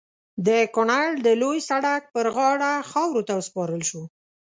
د 0.47 0.49
کونړ 0.75 1.05
د 1.25 1.27
لوی 1.41 1.59
سړک 1.69 2.01
پر 2.13 2.25
غاړه 2.35 2.71
خاورو 2.89 3.25
ته 3.27 3.33
وسپارل 3.35 3.81
شو. 3.89 4.03